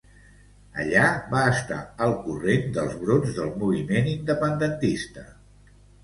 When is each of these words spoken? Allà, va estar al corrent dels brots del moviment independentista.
Allà, 0.83 1.01
va 1.33 1.41
estar 1.49 1.81
al 2.05 2.13
corrent 2.23 2.73
dels 2.77 2.95
brots 3.01 3.35
del 3.41 3.51
moviment 3.65 4.09
independentista. 4.15 5.27